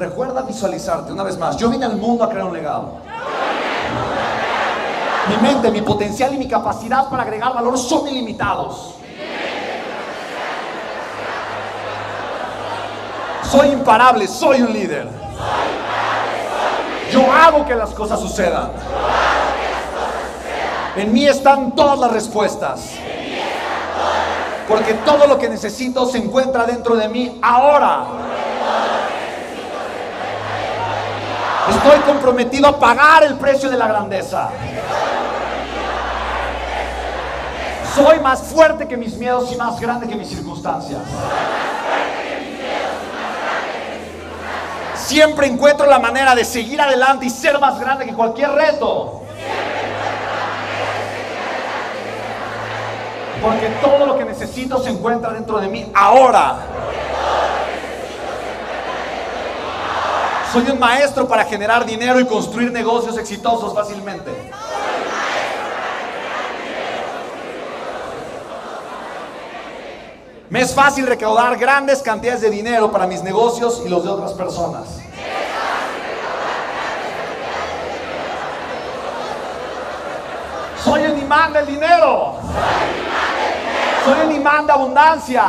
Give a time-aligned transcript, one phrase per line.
[0.00, 1.58] Recuerda visualizarte una vez más.
[1.58, 2.92] Yo vine al mundo a crear un legado.
[5.28, 8.94] Mi mente, mi potencial y mi capacidad para agregar valor son ilimitados.
[13.42, 15.06] Soy imparable, soy un líder.
[17.12, 18.70] Yo hago que las cosas sucedan.
[20.96, 22.92] En mí están todas las respuestas.
[24.66, 28.06] Porque todo lo que necesito se encuentra dentro de mí ahora.
[31.70, 34.50] Estoy comprometido a pagar el precio de la grandeza.
[37.94, 41.00] Soy más fuerte que mis miedos y más grande que mis circunstancias.
[44.94, 49.22] Siempre encuentro la manera de seguir adelante y ser más grande que cualquier reto.
[53.42, 56.56] Porque todo lo que necesito se encuentra dentro de mí ahora.
[60.52, 64.32] Soy un maestro para generar dinero y construir negocios exitosos fácilmente.
[70.48, 74.32] Me es fácil recaudar grandes cantidades de dinero para mis negocios y los de otras
[74.32, 74.88] personas.
[80.82, 82.34] Soy un imán del dinero.
[84.04, 85.44] Soy un imán de abundancia.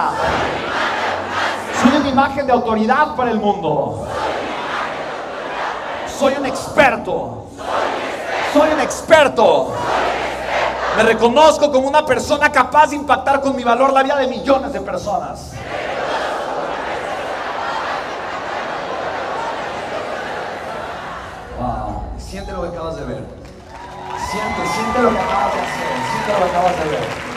[1.81, 4.07] Soy una imagen de autoridad para el mundo.
[6.21, 7.47] Soy un experto.
[8.53, 9.73] Soy un experto.
[10.95, 14.71] Me reconozco como una persona capaz de impactar con mi valor la vida de millones
[14.71, 15.53] de personas.
[21.59, 22.03] Wow.
[22.19, 23.23] Siente lo que acabas de ver.
[24.29, 25.87] Siente, siente lo que acabas de hacer.
[26.11, 27.30] Siente lo que acabas de ver.